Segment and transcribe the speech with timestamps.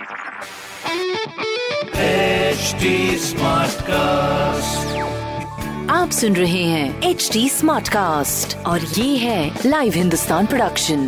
[0.00, 0.06] HD
[3.24, 4.86] Smartcast.
[5.90, 11.04] आप सुन रहे हैं एच डी स्मार्ट कास्ट और ये है लाइव हिंदुस्तान प्रोडक्शन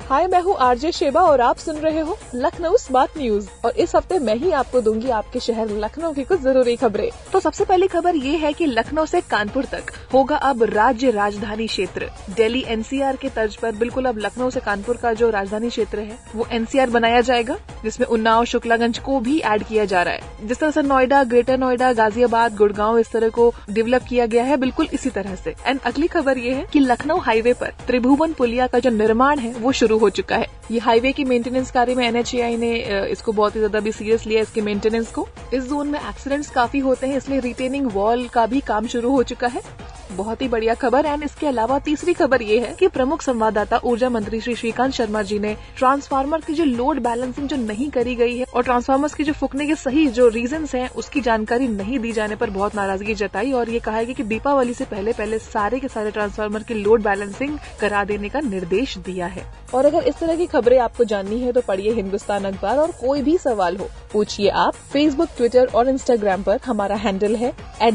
[0.00, 3.94] हाय, मैं हूँ आरजे शेबा और आप सुन रहे हो लखनऊ स्मार्ट न्यूज़ और इस
[3.96, 7.88] हफ़्ते मैं ही आपको दूँगी आपके शहर लखनऊ की कुछ ज़रूरी खबरें। तो सबसे पहली
[7.88, 13.16] खबर ये है कि लखनऊ से कानपुर तक होगा अब राज्य राजधानी क्षेत्र। दिल्ली एनसीआर
[13.16, 16.90] के तर्ज पर बिल्कुल अब लखनऊ से कानपुर का जो राजधानी क्षेत्र है, वो एनसीआर
[16.90, 20.82] बनाया जाएगा, जिसमें उन्नाव, शुक्लागंज को भी ऐड किया जा रहा है। जिस तरह से
[20.82, 25.34] नोएडा, ग्रेटर नोएडा, गाजियाबाद, गुड़गांव इस तरह को डेवलप किया गया है, बिल्कुल इसी तरह
[25.34, 29.38] से। एंड अगली खबर ये है कि लखनऊ हाईवे पर त्रिभुवन पुलिया का जो निर्माण
[29.38, 32.72] है, वो शुरू हो चुका है। ये हाईवे की मेंटेनेंस कार्य में एनएचएआई ने
[33.10, 36.78] इसको बहुत ही ज़्यादा भी सीरियस लिया इसके मेंटेनेंस को। इस जोन में एक्सीडेंट्स काफ़ी
[36.78, 39.62] होते हैं, इसलिए रिटेनिंग वॉल का भी काम शुरू हो चुका है।
[40.12, 44.08] बहुत ही बढ़िया खबर एंड इसके अलावा तीसरी खबर ये है कि प्रमुख संवाददाता ऊर्जा
[44.10, 48.36] मंत्री श्री श्रीकांत शर्मा जी ने ट्रांसफार्मर की जो लोड बैलेंसिंग जो नहीं करी गई
[48.36, 52.12] है और ट्रांसफार्मर्स की जो फूकने के सही जो रीजन हैं, उसकी जानकारी नहीं दी
[52.12, 55.80] जाने पर बहुत नाराज़गी जताई और ये कहा है कि दीपावली से पहले पहले सारे
[55.80, 59.44] के सारे ट्रांसफार्मर की लोड बैलेंसिंग करा देने का निर्देश दिया है।
[59.74, 63.22] और अगर इस तरह की खबरें आपको जाननी है तो पढ़िए हिंदुस्तान अखबार और कोई
[63.22, 67.94] भी सवाल हो, पूछिए आप फेसबुक ट्विटर और इंस्टाग्राम पर। हमारा हैंडल है at